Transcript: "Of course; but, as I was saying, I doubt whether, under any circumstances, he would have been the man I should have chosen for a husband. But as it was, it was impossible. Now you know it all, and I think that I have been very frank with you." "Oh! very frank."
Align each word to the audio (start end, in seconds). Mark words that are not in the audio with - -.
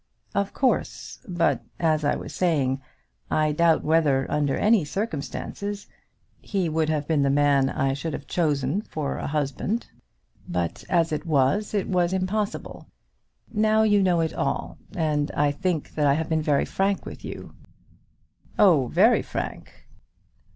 "Of 0.33 0.51
course; 0.51 1.19
but, 1.27 1.61
as 1.79 2.03
I 2.03 2.15
was 2.15 2.33
saying, 2.33 2.81
I 3.29 3.51
doubt 3.51 3.83
whether, 3.83 4.25
under 4.31 4.55
any 4.57 4.83
circumstances, 4.83 5.85
he 6.39 6.67
would 6.69 6.89
have 6.89 7.07
been 7.07 7.21
the 7.21 7.29
man 7.29 7.69
I 7.69 7.93
should 7.93 8.13
have 8.13 8.25
chosen 8.25 8.81
for 8.81 9.17
a 9.19 9.27
husband. 9.27 9.91
But 10.49 10.83
as 10.89 11.11
it 11.11 11.27
was, 11.27 11.75
it 11.75 11.87
was 11.87 12.13
impossible. 12.13 12.87
Now 13.53 13.83
you 13.83 14.01
know 14.01 14.21
it 14.21 14.33
all, 14.33 14.79
and 14.95 15.29
I 15.35 15.51
think 15.51 15.93
that 15.93 16.07
I 16.07 16.15
have 16.15 16.29
been 16.29 16.41
very 16.41 16.65
frank 16.65 17.05
with 17.05 17.23
you." 17.23 17.53
"Oh! 18.57 18.87
very 18.87 19.21
frank." 19.21 19.87